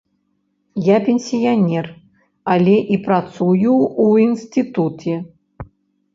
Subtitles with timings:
[0.85, 1.85] Я пенсіянер,
[2.55, 5.15] але і працую ў інстытуце.